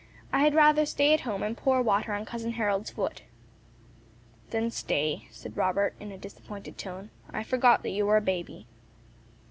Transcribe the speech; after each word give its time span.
I 0.33 0.39
had 0.39 0.55
rather 0.55 0.87
stay 0.87 1.13
at 1.13 1.19
home 1.19 1.43
and 1.43 1.55
pour 1.55 1.79
water 1.83 2.11
on 2.15 2.25
cousin 2.25 2.53
Harold's 2.53 2.89
foot." 2.89 3.21
"Then 4.49 4.71
stay," 4.71 5.27
said 5.29 5.55
Robert, 5.55 5.93
in 5.99 6.11
a 6.11 6.17
disappointed 6.17 6.75
tone; 6.79 7.11
"I 7.31 7.43
forgot 7.43 7.83
that 7.83 7.89
you 7.91 8.07
were 8.07 8.17
a 8.17 8.21
baby." 8.21 8.65